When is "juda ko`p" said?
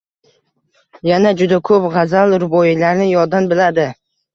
1.43-1.79